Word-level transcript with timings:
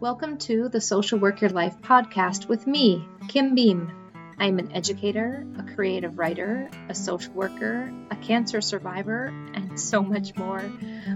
Welcome 0.00 0.38
to 0.38 0.70
the 0.70 0.80
Social 0.80 1.18
Work 1.18 1.42
Your 1.42 1.50
Life 1.50 1.82
podcast 1.82 2.48
with 2.48 2.66
me, 2.66 3.06
Kim 3.28 3.54
Beam. 3.54 3.92
I'm 4.38 4.58
an 4.58 4.72
educator, 4.72 5.46
a 5.58 5.74
creative 5.74 6.18
writer, 6.18 6.70
a 6.88 6.94
social 6.94 7.34
worker, 7.34 7.92
a 8.10 8.16
cancer 8.16 8.62
survivor, 8.62 9.26
and 9.52 9.78
so 9.78 10.02
much 10.02 10.34
more. 10.36 10.62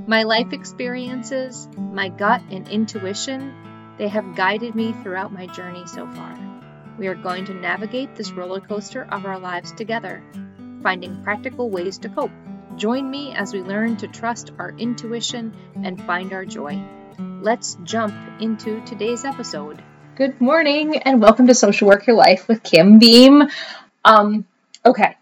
My 0.07 0.25
life 0.25 0.53
experiences, 0.53 1.67
my 1.79 2.11
gut 2.11 2.43
and 2.51 2.69
intuition, 2.69 3.55
they 3.97 4.09
have 4.09 4.37
guided 4.37 4.75
me 4.75 4.93
throughout 4.93 5.33
my 5.33 5.47
journey 5.47 5.87
so 5.87 6.07
far. 6.13 6.39
We 6.99 7.07
are 7.07 7.15
going 7.15 7.47
to 7.47 7.55
navigate 7.55 8.15
this 8.15 8.33
roller 8.33 8.61
coaster 8.61 9.09
of 9.11 9.25
our 9.25 9.39
lives 9.39 9.73
together, 9.73 10.23
finding 10.83 11.25
practical 11.25 11.71
ways 11.71 11.97
to 12.01 12.11
cope. 12.11 12.33
Join 12.77 13.11
me 13.11 13.33
as 13.33 13.55
we 13.55 13.63
learn 13.63 13.97
to 13.97 14.09
trust 14.09 14.53
our 14.59 14.75
intuition 14.77 15.57
and 15.75 15.99
find 16.03 16.35
our 16.35 16.45
joy. 16.45 16.85
Let's 17.45 17.77
jump 17.85 18.15
into 18.41 18.83
today's 18.87 19.27
episode. 19.27 19.83
Good 20.17 20.41
morning 20.41 20.97
and 20.97 21.21
welcome 21.21 21.47
to 21.49 21.55
Social 21.55 21.87
Work 21.87 22.07
Your 22.07 22.17
Life 22.17 22.49
with 22.49 22.63
Kim 22.63 22.99
Beam. 22.99 23.43
Um, 24.03 24.47
okay, 24.83 25.19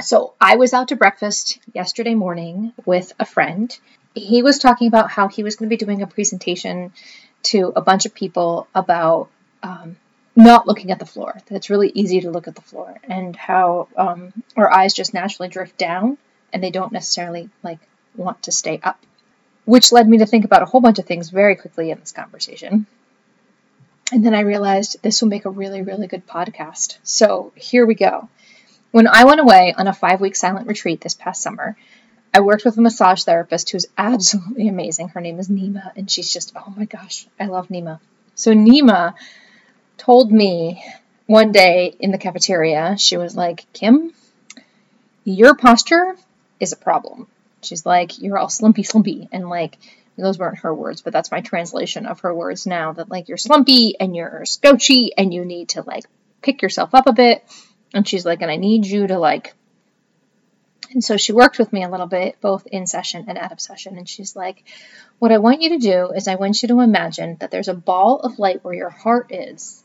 so 0.00 0.34
I 0.40 0.54
was 0.54 0.72
out 0.72 0.86
to 0.88 0.96
breakfast 0.96 1.58
yesterday 1.74 2.14
morning 2.14 2.72
with 2.86 3.14
a 3.18 3.24
friend. 3.24 3.76
He 4.14 4.42
was 4.44 4.60
talking 4.60 4.86
about 4.86 5.10
how 5.10 5.26
he 5.26 5.42
was 5.42 5.56
going 5.56 5.68
to 5.68 5.76
be 5.76 5.84
doing 5.84 6.02
a 6.02 6.06
presentation 6.06 6.92
to 7.42 7.72
a 7.74 7.80
bunch 7.80 8.06
of 8.06 8.14
people 8.14 8.68
about 8.72 9.28
um, 9.64 9.96
not 10.36 10.68
looking 10.68 10.92
at 10.92 11.00
the 11.00 11.04
floor. 11.04 11.36
That 11.46 11.56
it's 11.56 11.68
really 11.68 11.90
easy 11.96 12.20
to 12.20 12.30
look 12.30 12.46
at 12.46 12.54
the 12.54 12.62
floor 12.62 12.94
and 13.02 13.34
how 13.34 13.88
um, 13.96 14.32
our 14.56 14.72
eyes 14.72 14.94
just 14.94 15.14
naturally 15.14 15.48
drift 15.48 15.76
down 15.78 16.16
and 16.52 16.62
they 16.62 16.70
don't 16.70 16.92
necessarily 16.92 17.50
like 17.64 17.80
want 18.14 18.44
to 18.44 18.52
stay 18.52 18.78
up 18.84 19.04
which 19.68 19.92
led 19.92 20.08
me 20.08 20.16
to 20.16 20.24
think 20.24 20.46
about 20.46 20.62
a 20.62 20.64
whole 20.64 20.80
bunch 20.80 20.98
of 20.98 21.04
things 21.04 21.28
very 21.28 21.54
quickly 21.54 21.90
in 21.90 22.00
this 22.00 22.10
conversation. 22.10 22.86
And 24.10 24.24
then 24.24 24.34
I 24.34 24.40
realized 24.40 24.96
this 25.02 25.20
will 25.20 25.28
make 25.28 25.44
a 25.44 25.50
really, 25.50 25.82
really 25.82 26.06
good 26.06 26.26
podcast. 26.26 26.96
So 27.02 27.52
here 27.54 27.84
we 27.84 27.94
go. 27.94 28.30
When 28.92 29.06
I 29.06 29.24
went 29.24 29.42
away 29.42 29.74
on 29.76 29.86
a 29.86 29.92
five 29.92 30.22
week 30.22 30.36
silent 30.36 30.66
retreat 30.66 31.02
this 31.02 31.12
past 31.12 31.42
summer, 31.42 31.76
I 32.32 32.40
worked 32.40 32.64
with 32.64 32.78
a 32.78 32.80
massage 32.80 33.24
therapist 33.24 33.68
who's 33.68 33.84
absolutely 33.98 34.68
amazing. 34.68 35.08
Her 35.08 35.20
name 35.20 35.38
is 35.38 35.50
Nima, 35.50 35.92
and 35.94 36.10
she's 36.10 36.32
just, 36.32 36.54
oh 36.56 36.72
my 36.74 36.86
gosh, 36.86 37.26
I 37.38 37.44
love 37.44 37.68
Nima. 37.68 38.00
So 38.36 38.54
Nima 38.54 39.12
told 39.98 40.32
me 40.32 40.82
one 41.26 41.52
day 41.52 41.94
in 42.00 42.10
the 42.10 42.16
cafeteria, 42.16 42.96
she 42.96 43.18
was 43.18 43.36
like, 43.36 43.70
Kim, 43.74 44.14
your 45.24 45.54
posture 45.54 46.16
is 46.58 46.72
a 46.72 46.76
problem. 46.76 47.26
She's 47.62 47.84
like, 47.84 48.20
you're 48.20 48.38
all 48.38 48.48
slumpy, 48.48 48.82
slumpy. 48.82 49.28
And 49.32 49.48
like, 49.48 49.78
those 50.16 50.38
weren't 50.38 50.58
her 50.58 50.74
words, 50.74 51.02
but 51.02 51.12
that's 51.12 51.30
my 51.30 51.40
translation 51.40 52.06
of 52.06 52.20
her 52.20 52.34
words 52.34 52.66
now 52.66 52.92
that 52.92 53.08
like 53.08 53.28
you're 53.28 53.36
slumpy 53.36 53.94
and 53.98 54.16
you're 54.16 54.44
scouchy 54.44 55.12
and 55.16 55.32
you 55.32 55.44
need 55.44 55.70
to 55.70 55.82
like 55.82 56.04
pick 56.42 56.62
yourself 56.62 56.94
up 56.94 57.06
a 57.06 57.12
bit. 57.12 57.44
And 57.94 58.06
she's 58.06 58.26
like, 58.26 58.42
and 58.42 58.50
I 58.50 58.56
need 58.56 58.84
you 58.84 59.06
to 59.06 59.18
like. 59.18 59.54
And 60.90 61.04
so 61.04 61.16
she 61.16 61.32
worked 61.32 61.58
with 61.58 61.72
me 61.72 61.84
a 61.84 61.88
little 61.88 62.06
bit, 62.06 62.40
both 62.40 62.66
in 62.66 62.86
session 62.86 63.26
and 63.28 63.38
out 63.38 63.52
of 63.52 63.60
session. 63.60 63.96
And 63.96 64.08
she's 64.08 64.34
like, 64.34 64.64
what 65.18 65.32
I 65.32 65.38
want 65.38 65.62
you 65.62 65.70
to 65.70 65.78
do 65.78 66.12
is 66.12 66.28
I 66.28 66.36
want 66.36 66.62
you 66.62 66.68
to 66.68 66.80
imagine 66.80 67.36
that 67.40 67.50
there's 67.50 67.68
a 67.68 67.74
ball 67.74 68.20
of 68.20 68.38
light 68.38 68.64
where 68.64 68.74
your 68.74 68.90
heart 68.90 69.30
is. 69.30 69.82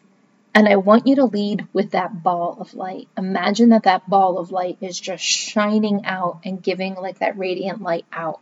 And 0.56 0.68
I 0.68 0.76
want 0.76 1.08
you 1.08 1.16
to 1.16 1.26
lead 1.26 1.68
with 1.74 1.92
that 1.92 2.22
ball 2.22 2.58
of 2.60 2.76
light. 2.76 3.08
Imagine 3.18 3.70
that 3.70 3.84
that 3.84 4.08
ball 4.08 4.38
of 4.38 4.52
light 4.52 4.78
is 4.82 5.00
just 5.00 5.24
shining 5.24 6.06
out 6.06 6.42
and 6.46 6.62
giving 6.62 6.94
like 6.96 7.20
that 7.20 7.38
radiant 7.38 7.82
light 7.82 8.06
out. 8.14 8.40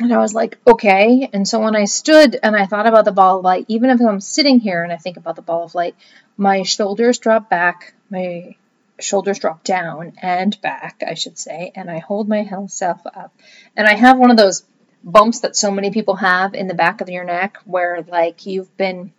And 0.00 0.12
I 0.12 0.18
was 0.18 0.34
like, 0.34 0.58
okay. 0.66 1.30
And 1.32 1.46
so 1.46 1.60
when 1.60 1.76
I 1.76 1.84
stood 1.84 2.38
and 2.42 2.56
I 2.56 2.66
thought 2.66 2.86
about 2.86 3.04
the 3.04 3.12
ball 3.12 3.38
of 3.38 3.44
light, 3.44 3.66
even 3.68 3.90
if 3.90 4.00
I'm 4.00 4.20
sitting 4.20 4.60
here 4.60 4.82
and 4.82 4.92
I 4.92 4.96
think 4.96 5.16
about 5.16 5.36
the 5.36 5.42
ball 5.42 5.64
of 5.64 5.74
light, 5.74 5.94
my 6.36 6.62
shoulders 6.62 7.18
drop 7.18 7.48
back, 7.48 7.94
my 8.10 8.56
shoulders 8.98 9.38
drop 9.38 9.64
down 9.64 10.12
and 10.20 10.60
back, 10.60 11.02
I 11.06 11.14
should 11.14 11.38
say, 11.38 11.72
and 11.74 11.90
I 11.90 11.98
hold 11.98 12.28
my 12.28 12.48
self 12.66 13.00
up. 13.06 13.34
And 13.76 13.86
I 13.86 13.94
have 13.94 14.18
one 14.18 14.30
of 14.30 14.36
those 14.36 14.64
bumps 15.04 15.40
that 15.40 15.56
so 15.56 15.70
many 15.70 15.90
people 15.90 16.16
have 16.16 16.54
in 16.54 16.68
the 16.68 16.74
back 16.74 17.00
of 17.00 17.08
your 17.08 17.24
neck 17.24 17.58
where 17.64 18.04
like 18.06 18.46
you've 18.46 18.74
been 18.76 19.12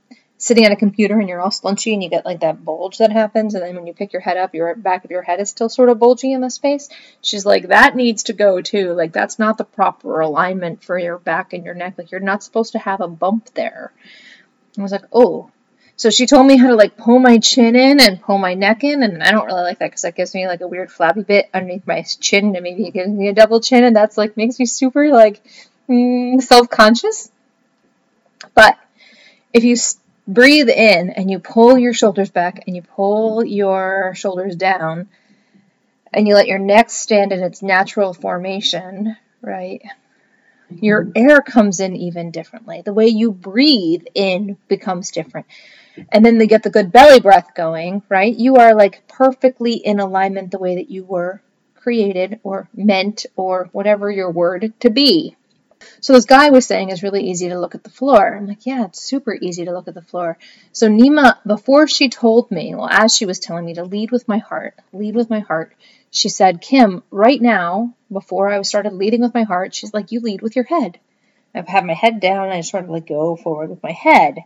sitting 0.43 0.65
at 0.65 0.73
a 0.73 0.75
computer 0.75 1.17
and 1.17 1.29
you're 1.29 1.39
all 1.39 1.49
slunchy 1.49 1.93
and 1.93 2.03
you 2.03 2.09
get 2.09 2.25
like 2.25 2.41
that 2.41 2.65
bulge 2.65 2.97
that 2.97 3.13
happens 3.13 3.55
and 3.55 3.63
then 3.63 3.73
when 3.75 3.87
you 3.87 3.93
pick 3.93 4.11
your 4.11 4.21
head 4.21 4.35
up 4.35 4.53
your 4.53 4.75
back 4.75 5.05
of 5.05 5.09
your 5.09 5.21
head 5.21 5.39
is 5.39 5.49
still 5.49 5.69
sort 5.69 5.87
of 5.87 5.99
bulgy 5.99 6.33
in 6.33 6.41
the 6.41 6.49
space. 6.49 6.89
She's 7.21 7.45
like 7.45 7.69
that 7.69 7.95
needs 7.95 8.23
to 8.23 8.33
go 8.33 8.59
too. 8.59 8.91
Like 8.91 9.13
that's 9.13 9.39
not 9.39 9.57
the 9.57 9.63
proper 9.63 10.19
alignment 10.19 10.83
for 10.83 10.99
your 10.99 11.17
back 11.17 11.53
and 11.53 11.63
your 11.63 11.75
neck. 11.75 11.93
Like 11.97 12.11
you're 12.11 12.19
not 12.19 12.43
supposed 12.43 12.73
to 12.73 12.79
have 12.79 12.99
a 12.99 13.07
bump 13.07 13.53
there. 13.53 13.93
I 14.77 14.81
was 14.81 14.91
like 14.91 15.05
oh. 15.13 15.49
So 15.95 16.09
she 16.09 16.25
told 16.25 16.45
me 16.45 16.57
how 16.57 16.67
to 16.67 16.75
like 16.75 16.97
pull 16.97 17.19
my 17.19 17.37
chin 17.37 17.77
in 17.77 18.01
and 18.01 18.21
pull 18.21 18.37
my 18.37 18.55
neck 18.55 18.83
in 18.83 19.01
and 19.01 19.23
i 19.23 19.31
don't 19.31 19.45
really 19.45 19.61
like 19.61 19.79
that 19.79 19.91
because 19.91 20.01
that 20.01 20.15
gives 20.15 20.33
me 20.33 20.47
like 20.47 20.59
a 20.59 20.67
weird 20.67 20.91
flabby 20.91 21.21
bit 21.21 21.49
underneath 21.53 21.87
my 21.87 22.01
chin 22.01 22.53
and 22.55 22.63
maybe 22.63 22.85
it 22.87 22.93
gives 22.93 23.07
me 23.07 23.29
a 23.29 23.33
double 23.33 23.61
chin 23.61 23.85
and 23.85 23.95
that's 23.95 24.17
like 24.17 24.35
makes 24.35 24.59
me 24.59 24.65
super 24.65 25.07
like 25.09 25.41
mm, 25.87 26.41
self-conscious. 26.41 27.31
But 28.53 28.77
if 29.53 29.63
you 29.63 29.77
breathe 30.27 30.69
in 30.69 31.09
and 31.09 31.29
you 31.29 31.39
pull 31.39 31.77
your 31.77 31.93
shoulders 31.93 32.31
back 32.31 32.63
and 32.65 32.75
you 32.75 32.81
pull 32.81 33.43
your 33.43 34.13
shoulders 34.15 34.55
down 34.55 35.09
and 36.13 36.27
you 36.27 36.35
let 36.35 36.47
your 36.47 36.59
neck 36.59 36.89
stand 36.89 37.31
in 37.31 37.41
its 37.41 37.61
natural 37.61 38.13
formation, 38.13 39.17
right? 39.41 39.81
Mm-hmm. 40.71 40.85
Your 40.85 41.07
air 41.15 41.41
comes 41.41 41.79
in 41.79 41.95
even 41.95 42.31
differently. 42.31 42.81
The 42.83 42.93
way 42.93 43.07
you 43.07 43.31
breathe 43.31 44.05
in 44.13 44.57
becomes 44.67 45.11
different. 45.11 45.47
And 46.11 46.25
then 46.25 46.37
they 46.37 46.47
get 46.47 46.63
the 46.63 46.69
good 46.69 46.91
belly 46.91 47.19
breath 47.19 47.53
going, 47.55 48.01
right? 48.09 48.33
You 48.33 48.55
are 48.57 48.73
like 48.73 49.07
perfectly 49.07 49.73
in 49.73 49.99
alignment 49.99 50.51
the 50.51 50.59
way 50.59 50.75
that 50.75 50.89
you 50.89 51.03
were 51.03 51.41
created 51.75 52.39
or 52.43 52.69
meant 52.73 53.25
or 53.35 53.69
whatever 53.73 54.09
your 54.09 54.31
word 54.31 54.73
to 54.79 54.89
be. 54.89 55.35
So 56.01 56.13
this 56.13 56.25
guy 56.25 56.49
was 56.49 56.65
saying 56.65 56.89
it's 56.89 57.03
really 57.03 57.29
easy 57.29 57.49
to 57.49 57.59
look 57.59 57.75
at 57.75 57.83
the 57.83 57.89
floor. 57.89 58.35
I'm 58.35 58.47
like, 58.47 58.65
yeah, 58.65 58.85
it's 58.85 59.01
super 59.01 59.33
easy 59.33 59.65
to 59.65 59.71
look 59.71 59.87
at 59.87 59.93
the 59.93 60.01
floor. 60.01 60.37
So 60.71 60.87
Nima, 60.87 61.37
before 61.45 61.87
she 61.87 62.09
told 62.09 62.51
me, 62.51 62.75
well, 62.75 62.89
as 62.89 63.15
she 63.15 63.25
was 63.25 63.39
telling 63.39 63.65
me 63.65 63.75
to 63.75 63.83
lead 63.83 64.11
with 64.11 64.27
my 64.27 64.37
heart, 64.37 64.75
lead 64.91 65.15
with 65.15 65.29
my 65.29 65.39
heart, 65.39 65.73
she 66.11 66.29
said, 66.29 66.61
Kim, 66.61 67.03
right 67.09 67.41
now, 67.41 67.95
before 68.11 68.49
I 68.49 68.61
started 68.61 68.93
leading 68.93 69.21
with 69.21 69.33
my 69.33 69.43
heart, 69.43 69.73
she's 69.73 69.93
like, 69.93 70.11
you 70.11 70.19
lead 70.19 70.41
with 70.41 70.55
your 70.55 70.65
head. 70.65 70.99
I've 71.55 71.67
had 71.67 71.85
my 71.85 71.93
head 71.93 72.19
down 72.19 72.45
and 72.45 72.53
I 72.53 72.61
sort 72.61 72.83
of 72.83 72.89
like 72.89 73.07
go 73.07 73.35
forward 73.35 73.69
with 73.69 73.83
my 73.83 73.91
head. 73.91 74.37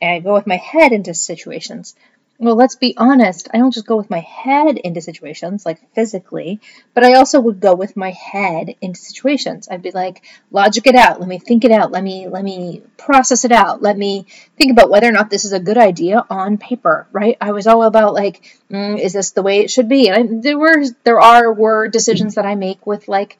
And 0.00 0.10
I 0.12 0.20
go 0.20 0.34
with 0.34 0.46
my 0.46 0.56
head 0.56 0.92
into 0.92 1.14
situations. 1.14 1.94
Well, 2.38 2.54
let's 2.54 2.76
be 2.76 2.94
honest. 2.98 3.48
I 3.54 3.58
don't 3.58 3.72
just 3.72 3.86
go 3.86 3.96
with 3.96 4.10
my 4.10 4.20
head 4.20 4.76
into 4.76 5.00
situations, 5.00 5.64
like 5.64 5.80
physically, 5.94 6.60
but 6.92 7.02
I 7.02 7.14
also 7.14 7.40
would 7.40 7.60
go 7.60 7.74
with 7.74 7.96
my 7.96 8.10
head 8.10 8.74
into 8.82 9.00
situations. 9.00 9.68
I'd 9.70 9.80
be 9.80 9.90
like, 9.90 10.22
logic 10.50 10.86
it 10.86 10.94
out. 10.94 11.18
Let 11.18 11.30
me 11.30 11.38
think 11.38 11.64
it 11.64 11.70
out. 11.70 11.92
Let 11.92 12.04
me 12.04 12.28
let 12.28 12.44
me 12.44 12.82
process 12.98 13.46
it 13.46 13.52
out. 13.52 13.80
Let 13.80 13.96
me 13.96 14.26
think 14.58 14.70
about 14.70 14.90
whether 14.90 15.08
or 15.08 15.12
not 15.12 15.30
this 15.30 15.46
is 15.46 15.52
a 15.52 15.60
good 15.60 15.78
idea 15.78 16.26
on 16.28 16.58
paper. 16.58 17.06
Right? 17.10 17.38
I 17.40 17.52
was 17.52 17.66
all 17.66 17.84
about 17.84 18.12
like, 18.12 18.58
mm, 18.70 19.00
is 19.00 19.14
this 19.14 19.30
the 19.30 19.42
way 19.42 19.60
it 19.60 19.70
should 19.70 19.88
be? 19.88 20.08
And 20.08 20.16
I, 20.16 20.40
there 20.42 20.58
were 20.58 20.84
there 21.04 21.20
are 21.20 21.50
were 21.50 21.88
decisions 21.88 22.34
that 22.34 22.44
I 22.44 22.54
make 22.54 22.86
with 22.86 23.08
like 23.08 23.38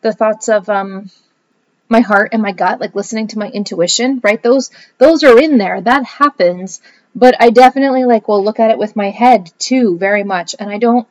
the 0.00 0.14
thoughts 0.14 0.48
of 0.48 0.70
um 0.70 1.10
my 1.90 2.00
heart 2.00 2.30
and 2.32 2.42
my 2.42 2.52
gut, 2.52 2.80
like 2.80 2.94
listening 2.94 3.28
to 3.28 3.38
my 3.38 3.48
intuition. 3.48 4.20
Right? 4.24 4.42
Those 4.42 4.70
those 4.96 5.22
are 5.22 5.38
in 5.38 5.58
there. 5.58 5.82
That 5.82 6.04
happens 6.06 6.80
but 7.14 7.34
I 7.40 7.50
definitely 7.50 8.04
like 8.04 8.28
will 8.28 8.44
look 8.44 8.60
at 8.60 8.70
it 8.70 8.78
with 8.78 8.96
my 8.96 9.10
head 9.10 9.50
too 9.58 9.98
very 9.98 10.24
much. 10.24 10.54
And 10.58 10.70
I 10.70 10.78
don't 10.78 11.06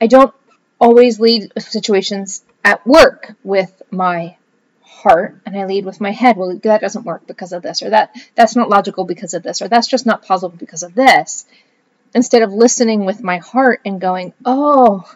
I 0.00 0.06
don't 0.06 0.34
always 0.80 1.18
lead 1.18 1.52
situations 1.58 2.44
at 2.64 2.86
work 2.86 3.34
with 3.42 3.82
my 3.90 4.36
heart 4.82 5.36
and 5.46 5.56
I 5.56 5.64
lead 5.64 5.84
with 5.84 6.00
my 6.00 6.12
head. 6.12 6.36
Well 6.36 6.58
that 6.62 6.80
doesn't 6.80 7.04
work 7.04 7.26
because 7.26 7.52
of 7.52 7.62
this 7.62 7.82
or 7.82 7.90
that 7.90 8.14
that's 8.34 8.56
not 8.56 8.68
logical 8.68 9.04
because 9.04 9.34
of 9.34 9.42
this 9.42 9.62
or 9.62 9.68
that's 9.68 9.88
just 9.88 10.06
not 10.06 10.24
possible 10.24 10.56
because 10.56 10.82
of 10.82 10.94
this. 10.94 11.46
Instead 12.14 12.42
of 12.42 12.52
listening 12.52 13.04
with 13.04 13.22
my 13.22 13.38
heart 13.38 13.80
and 13.84 14.00
going 14.00 14.32
oh 14.44 15.10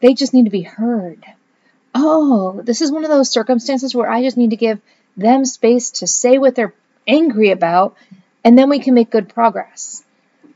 they 0.00 0.14
just 0.14 0.34
need 0.34 0.44
to 0.44 0.50
be 0.50 0.62
heard. 0.62 1.24
Oh 1.94 2.60
this 2.64 2.80
is 2.80 2.90
one 2.90 3.04
of 3.04 3.10
those 3.10 3.30
circumstances 3.30 3.94
where 3.94 4.10
I 4.10 4.22
just 4.22 4.36
need 4.36 4.50
to 4.50 4.56
give 4.56 4.80
them 5.16 5.44
space 5.44 5.90
to 5.90 6.06
say 6.06 6.38
what 6.38 6.54
they're 6.54 6.74
angry 7.06 7.50
about 7.50 7.96
and 8.44 8.56
then 8.58 8.68
we 8.68 8.78
can 8.78 8.94
make 8.94 9.10
good 9.10 9.28
progress. 9.28 10.02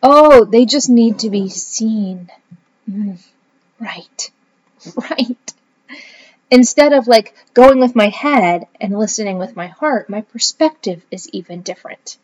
Oh, 0.02 0.44
they 0.44 0.64
just 0.64 0.90
need 0.90 1.20
to 1.20 1.30
be 1.30 1.48
seen. 1.48 2.30
Mm, 2.90 3.18
right, 3.80 4.30
right. 5.10 5.52
Instead 6.50 6.92
of 6.92 7.08
like 7.08 7.34
going 7.54 7.80
with 7.80 7.96
my 7.96 8.08
head 8.08 8.66
and 8.80 8.98
listening 8.98 9.38
with 9.38 9.56
my 9.56 9.66
heart, 9.66 10.08
my 10.08 10.20
perspective 10.20 11.04
is 11.10 11.28
even 11.30 11.62
different. 11.62 12.16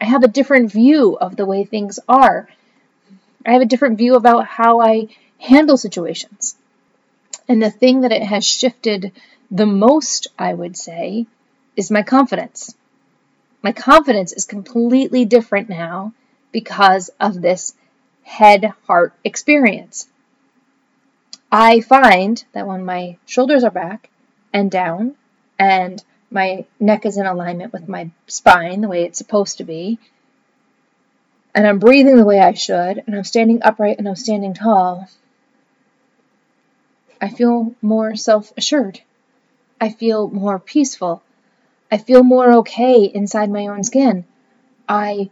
I 0.00 0.04
have 0.04 0.22
a 0.22 0.28
different 0.28 0.72
view 0.72 1.16
of 1.16 1.36
the 1.36 1.46
way 1.46 1.64
things 1.64 1.98
are. 2.08 2.48
I 3.46 3.52
have 3.52 3.62
a 3.62 3.66
different 3.66 3.98
view 3.98 4.14
about 4.14 4.46
how 4.46 4.80
I 4.80 5.08
handle 5.38 5.76
situations. 5.76 6.56
And 7.48 7.62
the 7.62 7.70
thing 7.70 8.02
that 8.02 8.12
it 8.12 8.22
has 8.22 8.44
shifted 8.44 9.12
the 9.50 9.66
most, 9.66 10.26
I 10.38 10.52
would 10.52 10.76
say, 10.76 11.26
is 11.76 11.90
my 11.90 12.02
confidence 12.02 12.74
My 13.62 13.72
confidence 13.72 14.32
is 14.32 14.44
completely 14.44 15.24
different 15.24 15.68
now 15.68 16.12
because 16.52 17.10
of 17.20 17.40
this 17.40 17.74
head 18.22 18.72
heart 18.86 19.14
experience. 19.24 20.08
I 21.50 21.80
find 21.80 22.42
that 22.52 22.66
when 22.66 22.84
my 22.84 23.16
shoulders 23.26 23.64
are 23.64 23.70
back 23.70 24.10
and 24.52 24.70
down 24.70 25.16
and 25.58 26.02
my 26.30 26.66
neck 26.78 27.06
is 27.06 27.16
in 27.16 27.26
alignment 27.26 27.72
with 27.72 27.88
my 27.88 28.10
spine 28.26 28.80
the 28.80 28.88
way 28.88 29.04
it's 29.04 29.18
supposed 29.18 29.58
to 29.58 29.64
be, 29.64 29.98
and 31.54 31.66
I'm 31.66 31.78
breathing 31.78 32.16
the 32.16 32.24
way 32.24 32.38
I 32.38 32.52
should, 32.52 33.02
and 33.06 33.16
I'm 33.16 33.24
standing 33.24 33.62
upright 33.62 33.98
and 33.98 34.06
I'm 34.06 34.14
standing 34.14 34.54
tall, 34.54 35.08
I 37.20 37.30
feel 37.30 37.74
more 37.82 38.14
self 38.14 38.52
assured. 38.56 39.00
I 39.80 39.90
feel 39.90 40.28
more 40.28 40.58
peaceful. 40.58 41.22
I 41.90 41.98
feel 41.98 42.22
more 42.22 42.52
okay 42.58 43.04
inside 43.04 43.50
my 43.50 43.68
own 43.68 43.82
skin. 43.82 44.24
I 44.88 45.30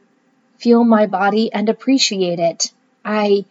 feel 0.58 0.84
my 0.84 1.06
body 1.06 1.52
and 1.52 1.68
appreciate 1.68 2.38
it. 2.38 2.72
I 3.04 3.44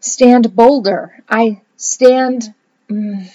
stand 0.00 0.54
bolder. 0.54 1.22
I 1.28 1.62
stand 1.76 2.54
mm, 2.88 3.26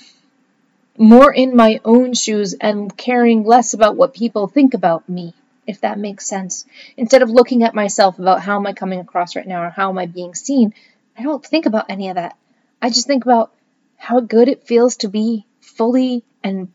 more 0.97 1.33
in 1.33 1.55
my 1.55 1.79
own 1.83 2.13
shoes 2.13 2.53
and 2.53 2.95
caring 2.95 3.43
less 3.43 3.73
about 3.73 3.95
what 3.95 4.13
people 4.13 4.47
think 4.47 4.73
about 4.73 5.09
me, 5.09 5.33
if 5.65 5.81
that 5.81 5.97
makes 5.97 6.27
sense. 6.27 6.65
Instead 6.95 7.21
of 7.21 7.29
looking 7.31 7.63
at 7.63 7.73
myself 7.73 8.19
about 8.19 8.41
how 8.41 8.57
am 8.57 8.67
I 8.67 8.73
coming 8.73 8.99
across 8.99 9.35
right 9.35 9.47
now 9.47 9.63
or 9.63 9.69
how 9.69 9.89
am 9.89 9.97
I 9.97 10.05
being 10.05 10.35
seen, 10.35 10.73
I 11.17 11.23
don't 11.23 11.45
think 11.45 11.65
about 11.65 11.89
any 11.89 12.09
of 12.09 12.15
that. 12.15 12.37
I 12.81 12.89
just 12.89 13.07
think 13.07 13.25
about 13.25 13.51
how 13.97 14.19
good 14.19 14.47
it 14.47 14.67
feels 14.67 14.97
to 14.97 15.07
be 15.07 15.45
fully 15.59 16.23
and 16.43 16.69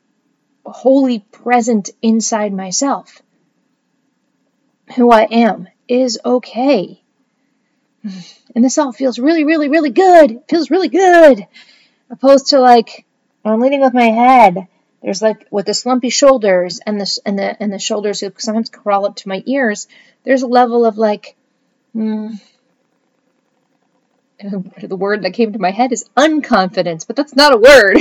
wholly 0.65 1.21
present 1.21 1.91
inside 2.03 2.53
myself. 2.53 3.23
Who 4.97 5.11
I 5.11 5.23
am 5.23 5.69
is 5.89 6.19
okay. 6.25 7.03
And 8.55 8.65
this 8.65 8.79
all 8.79 8.93
feels 8.93 9.19
really, 9.19 9.45
really, 9.45 9.69
really 9.69 9.91
good. 9.91 10.31
It 10.31 10.45
feels 10.49 10.71
really 10.71 10.89
good. 10.89 11.47
Opposed 12.11 12.49
to 12.49 12.61
like 12.61 13.07
I'm 13.45 13.61
leading 13.61 13.81
with 13.81 13.95
my 13.95 14.05
head, 14.05 14.69
there's 15.03 15.21
like 15.21 15.47
with 15.51 15.67
the 15.67 15.75
slumpy 15.75 16.09
shoulders 16.09 16.81
and 16.87 17.01
the 17.01 17.21
and 17.27 17.39
the 17.39 17.63
and 17.63 17.73
the 17.73 17.79
shoulders 17.79 18.21
who 18.21 18.33
sometimes 18.39 18.71
crawl 18.71 19.05
up 19.05 19.17
to 19.17 19.29
my 19.29 19.43
ears. 19.47 19.87
There's 20.23 20.43
a 20.43 20.47
level 20.47 20.87
of 20.87 20.97
like, 20.97 21.37
mm, 21.95 22.41
the 24.41 24.97
word 24.97 25.23
that 25.23 25.35
came 25.35 25.53
to 25.53 25.59
my 25.59 25.71
head 25.71 25.93
is 25.93 26.09
unconfidence, 26.17 27.07
but 27.07 27.17
that's 27.17 27.37
not 27.37 27.55
a 27.55 27.59
word. 27.59 27.99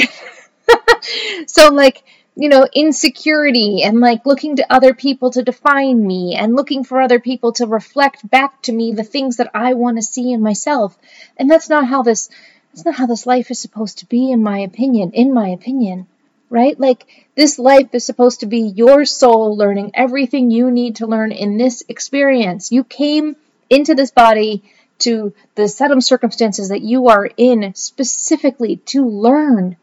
so 1.48 1.74
like 1.74 2.04
you 2.36 2.50
know, 2.50 2.68
insecurity 2.74 3.84
and 3.84 4.00
like 4.00 4.26
looking 4.26 4.56
to 4.56 4.74
other 4.74 4.94
people 4.94 5.32
to 5.32 5.44
define 5.44 6.06
me 6.06 6.36
and 6.36 6.56
looking 6.56 6.84
for 6.84 7.00
other 7.00 7.20
people 7.20 7.54
to 7.54 7.68
reflect 7.68 8.28
back 8.28 8.62
to 8.64 8.72
me 8.72 8.92
the 8.92 9.04
things 9.04 9.38
that 9.38 9.52
I 9.54 9.74
want 9.76 9.98
to 9.98 10.04
see 10.04 10.32
in 10.32 10.42
myself. 10.42 10.98
And 11.38 11.50
that's 11.50 11.70
not 11.70 11.88
how 11.88 12.02
this 12.02 12.30
that's 12.74 12.86
not 12.86 12.96
how 12.96 13.06
this 13.06 13.28
life 13.28 13.52
is 13.52 13.60
supposed 13.60 14.00
to 14.00 14.08
be 14.08 14.32
in 14.32 14.42
my 14.42 14.60
opinion, 14.60 15.12
in 15.12 15.34
my 15.34 15.50
opinion. 15.50 16.08
Right? 16.50 16.80
Like 16.80 17.06
this 17.36 17.60
life 17.60 17.90
is 17.94 18.06
supposed 18.06 18.40
to 18.40 18.46
be 18.48 18.62
your 18.62 19.06
soul 19.06 19.56
learning 19.56 19.92
everything 19.94 20.50
you 20.50 20.72
need 20.72 20.98
to 20.98 21.08
learn 21.08 21.32
in 21.32 21.58
this 21.58 21.84
experience. 21.88 22.72
You 22.72 22.84
came 22.84 23.36
into 23.70 23.96
this 23.96 24.12
body 24.12 24.64
to 25.00 25.34
the 25.56 25.68
set 25.68 25.92
of 25.92 26.04
circumstances 26.04 26.70
that 26.70 26.82
you 26.82 27.10
are 27.10 27.30
in 27.38 27.74
specifically 27.76 28.78
to 28.78 29.08
learn 29.08 29.78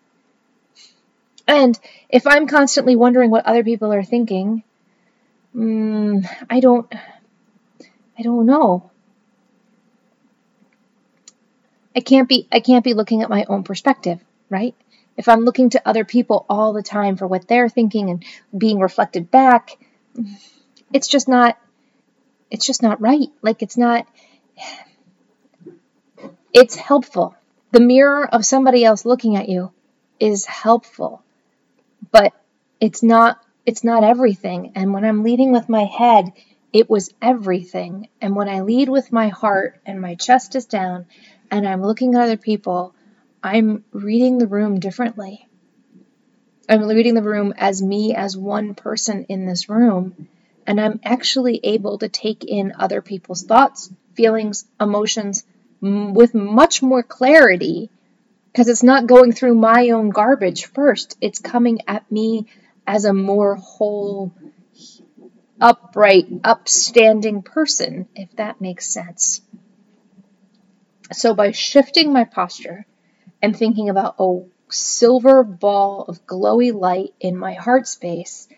and 1.50 1.76
if 2.08 2.28
I'm 2.28 2.46
constantly 2.46 2.94
wondering 2.94 3.32
what 3.32 3.44
other 3.44 3.64
people 3.64 3.92
are 3.92 4.04
thinking, 4.04 4.62
mm, 5.52 6.24
I 6.48 6.60
don't, 6.60 6.86
I 8.16 8.22
don't 8.22 8.46
know. 8.46 8.88
I 11.96 11.98
can't 11.98 12.28
be, 12.28 12.46
I 12.52 12.60
can't 12.60 12.84
be 12.84 12.94
looking 12.94 13.22
at 13.22 13.28
my 13.28 13.46
own 13.48 13.64
perspective, 13.64 14.20
right? 14.48 14.76
If 15.16 15.28
I'm 15.28 15.40
looking 15.40 15.70
to 15.70 15.82
other 15.84 16.04
people 16.04 16.46
all 16.48 16.72
the 16.72 16.84
time 16.84 17.16
for 17.16 17.26
what 17.26 17.48
they're 17.48 17.68
thinking 17.68 18.10
and 18.10 18.24
being 18.56 18.78
reflected 18.78 19.32
back, 19.32 19.76
it's 20.92 21.08
just 21.08 21.26
not, 21.26 21.58
it's 22.48 22.64
just 22.64 22.80
not 22.80 23.00
right. 23.00 23.26
Like 23.42 23.62
it's 23.62 23.76
not, 23.76 24.06
it's 26.54 26.76
helpful. 26.76 27.34
The 27.72 27.80
mirror 27.80 28.32
of 28.32 28.46
somebody 28.46 28.84
else 28.84 29.04
looking 29.04 29.34
at 29.34 29.48
you 29.48 29.72
is 30.20 30.44
helpful 30.44 31.24
but 32.10 32.32
it's 32.80 33.02
not 33.02 33.40
it's 33.66 33.84
not 33.84 34.04
everything. 34.04 34.72
And 34.74 34.92
when 34.92 35.04
I'm 35.04 35.22
leading 35.22 35.52
with 35.52 35.68
my 35.68 35.84
head, 35.84 36.32
it 36.72 36.88
was 36.88 37.12
everything. 37.20 38.08
And 38.20 38.34
when 38.34 38.48
I 38.48 38.62
lead 38.62 38.88
with 38.88 39.12
my 39.12 39.28
heart 39.28 39.80
and 39.84 40.00
my 40.00 40.14
chest 40.14 40.56
is 40.56 40.66
down 40.66 41.06
and 41.50 41.68
I'm 41.68 41.82
looking 41.82 42.14
at 42.14 42.22
other 42.22 42.36
people, 42.36 42.94
I'm 43.42 43.84
reading 43.92 44.38
the 44.38 44.46
room 44.46 44.80
differently. 44.80 45.46
I'm 46.68 46.86
reading 46.86 47.14
the 47.14 47.22
room 47.22 47.52
as 47.56 47.82
me, 47.82 48.14
as 48.14 48.36
one 48.36 48.74
person 48.74 49.26
in 49.28 49.46
this 49.46 49.68
room. 49.68 50.28
And 50.66 50.80
I'm 50.80 51.00
actually 51.04 51.60
able 51.64 51.98
to 51.98 52.08
take 52.08 52.44
in 52.44 52.72
other 52.78 53.02
people's 53.02 53.42
thoughts, 53.42 53.90
feelings, 54.14 54.64
emotions 54.80 55.44
with 55.80 56.34
much 56.34 56.82
more 56.82 57.02
clarity 57.02 57.90
because 58.52 58.68
it's 58.68 58.82
not 58.82 59.06
going 59.06 59.32
through 59.32 59.54
my 59.54 59.90
own 59.90 60.10
garbage 60.10 60.66
first. 60.66 61.16
It's 61.20 61.38
coming 61.38 61.80
at 61.86 62.10
me 62.10 62.46
as 62.86 63.04
a 63.04 63.12
more 63.12 63.54
whole, 63.56 64.32
upright, 65.60 66.26
upstanding 66.42 67.42
person, 67.42 68.08
if 68.14 68.34
that 68.36 68.60
makes 68.60 68.92
sense. 68.92 69.42
So 71.12 71.34
by 71.34 71.52
shifting 71.52 72.12
my 72.12 72.24
posture 72.24 72.86
and 73.42 73.56
thinking 73.56 73.88
about 73.88 74.16
a 74.18 74.42
silver 74.68 75.42
ball 75.42 76.04
of 76.08 76.26
glowy 76.26 76.72
light 76.72 77.14
in 77.20 77.36
my 77.36 77.54
heart 77.54 77.86
space 77.86 78.48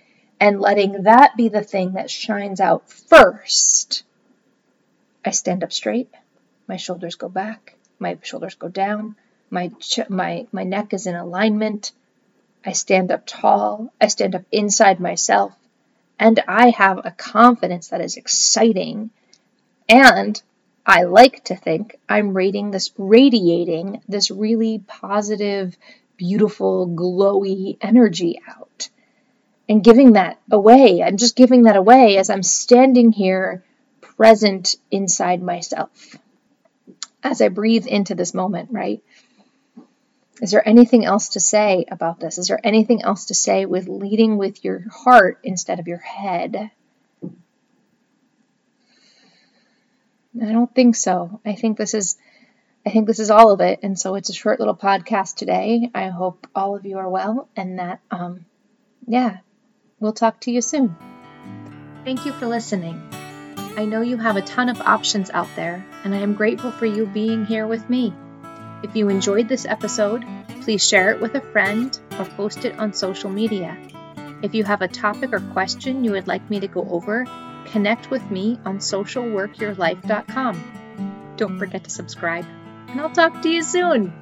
and 0.41 0.61
letting 0.61 1.05
that 1.05 1.37
be 1.37 1.49
the 1.49 1.62
thing 1.62 1.93
that 1.93 2.11
shines 2.11 2.61
out 2.61 2.91
first, 2.91 4.05
I 5.25 5.31
stand 5.31 5.62
up 5.62 5.73
straight, 5.73 6.11
my 6.67 6.77
shoulders 6.77 7.15
go 7.15 7.29
back, 7.29 7.77
my 7.99 8.19
shoulders 8.23 8.55
go 8.55 8.69
down, 8.69 9.17
my, 9.52 9.69
ch- 9.78 10.08
my, 10.08 10.46
my 10.50 10.64
neck 10.64 10.94
is 10.94 11.06
in 11.06 11.14
alignment. 11.14 11.93
I 12.64 12.72
stand 12.72 13.12
up 13.12 13.25
tall. 13.26 13.93
I 14.00 14.08
stand 14.08 14.34
up 14.34 14.44
inside 14.50 14.98
myself. 14.98 15.53
And 16.19 16.43
I 16.48 16.70
have 16.70 17.00
a 17.05 17.10
confidence 17.10 17.88
that 17.88 18.00
is 18.00 18.17
exciting. 18.17 19.10
And 19.88 20.41
I 20.86 21.05
like 21.05 21.44
to 21.44 21.56
think 21.56 21.96
I'm 22.08 22.34
this, 22.70 22.91
radiating 22.96 24.00
this 24.08 24.31
really 24.31 24.82
positive, 24.86 25.77
beautiful, 26.17 26.88
glowy 26.88 27.77
energy 27.81 28.41
out 28.48 28.88
and 29.69 29.84
giving 29.84 30.12
that 30.12 30.41
away. 30.50 31.03
I'm 31.03 31.19
just 31.19 31.36
giving 31.36 31.65
that 31.65 31.77
away 31.77 32.17
as 32.17 32.31
I'm 32.31 32.43
standing 32.43 33.12
here 33.12 33.65
present 34.00 34.77
inside 34.91 35.43
myself 35.43 36.17
as 37.22 37.41
I 37.41 37.48
breathe 37.48 37.86
into 37.86 38.15
this 38.15 38.34
moment, 38.34 38.70
right? 38.72 39.03
Is 40.41 40.51
there 40.51 40.67
anything 40.67 41.05
else 41.05 41.31
to 41.31 41.41
say 41.41 41.84
about 41.89 42.19
this? 42.19 42.39
Is 42.39 42.48
there 42.48 42.60
anything 42.65 43.03
else 43.03 43.27
to 43.27 43.34
say 43.34 43.67
with 43.67 43.89
leading 43.89 44.39
with 44.39 44.65
your 44.65 44.84
heart 44.91 45.39
instead 45.44 45.79
of 45.79 45.89
your 45.89 45.98
head? 45.98 46.70
I 50.41 50.53
don't 50.53 50.74
think 50.74 50.96
so. 50.96 51.41
I 51.44 51.55
think 51.55 51.77
this 51.77 51.94
is 51.94 52.17
I 52.84 52.91
think 52.91 53.06
this 53.06 53.20
is 53.20 53.31
all 53.31 53.51
of 53.53 53.60
it. 53.60 53.81
And 53.82 53.96
so 53.96 54.17
it's 54.17 54.31
a 54.31 54.34
short 54.34 54.58
little 54.58 54.74
podcast 54.74 55.36
today. 55.36 55.91
I 55.94 56.08
hope 56.08 56.48
all 56.55 56.74
of 56.74 56.86
you 56.86 56.98
are 56.98 57.08
well 57.08 57.48
and 57.55 57.79
that 57.79 58.01
um 58.10 58.46
yeah, 59.06 59.39
we'll 60.01 60.12
talk 60.12 60.41
to 60.41 60.51
you 60.51 60.62
soon. 60.62 60.96
Thank 62.05 62.24
you 62.24 62.32
for 62.32 62.46
listening. 62.46 63.01
I 63.77 63.84
know 63.84 64.01
you 64.01 64.17
have 64.17 64.36
a 64.36 64.43
ton 64.43 64.69
of 64.69 64.81
options 64.81 65.31
out 65.31 65.48
there, 65.56 65.84
and 66.05 66.15
I 66.15 66.19
am 66.19 66.34
grateful 66.34 66.70
for 66.70 66.84
you 66.84 67.06
being 67.06 67.46
here 67.46 67.67
with 67.67 67.89
me. 67.89 68.12
If 68.82 68.96
you 68.96 69.08
enjoyed 69.08 69.48
this 69.48 69.65
episode, 69.65 70.24
please 70.62 70.86
share 70.86 71.10
it 71.10 71.20
with 71.20 71.34
a 71.34 71.41
friend 71.41 71.98
or 72.19 72.24
post 72.24 72.65
it 72.65 72.79
on 72.79 72.93
social 72.93 73.31
media. 73.31 73.77
If 74.43 74.55
you 74.55 74.65
have 74.65 74.82
a 74.82 74.89
topic 74.89 75.32
or 75.32 75.41
question 75.41 76.05
you 76.05 76.12
would 76.12 76.27
like 76.27 76.48
me 76.51 76.60
to 76.60 76.69
go 76.69 76.86
over, 76.91 77.27
connect 77.67 78.10
with 78.10 78.29
me 78.31 78.58
on 78.65 78.79
socialworkyourlife.com. 78.79 81.34
Don't 81.36 81.58
forget 81.58 81.84
to 81.84 81.91
subscribe, 81.91 82.44
and 82.89 83.01
I'll 83.01 83.10
talk 83.10 83.43
to 83.43 83.48
you 83.48 83.62
soon. 83.62 84.12